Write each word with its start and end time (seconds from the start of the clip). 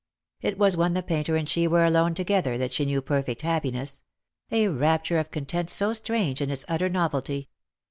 It 0.41 0.57
was 0.57 0.75
when 0.75 0.95
the 0.95 1.03
painter 1.03 1.35
and 1.35 1.47
she 1.47 1.67
were 1.67 1.85
alone 1.85 2.15
together 2.15 2.57
that 2.57 2.71
she 2.73 2.85
knew 2.85 3.03
perfect 3.03 3.43
happiness— 3.43 4.01
a 4.51 4.67
rapture 4.67 5.19
of 5.19 5.29
content 5.29 5.69
so 5.69 5.93
strange 5.93 6.41
in 6.41 6.49
its 6.49 6.65
utter 6.67 6.89
novelty. 6.89 7.49